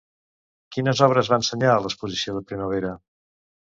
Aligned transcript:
Quines 0.75 1.03
obres 1.09 1.31
va 1.33 1.41
ensenyar 1.43 1.71
a 1.77 1.87
l'Exposició 1.87 2.39
de 2.41 2.47
Primavera? 2.51 3.01